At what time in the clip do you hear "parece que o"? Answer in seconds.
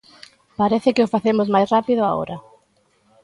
0.59-1.11